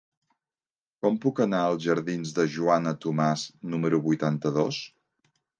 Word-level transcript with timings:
Com 1.05 1.19
puc 1.25 1.41
anar 1.45 1.59
als 1.67 1.83
jardins 1.89 2.33
de 2.39 2.47
Joana 2.55 2.97
Tomàs 3.05 3.47
número 3.75 4.01
vuitanta-dos? 4.11 4.85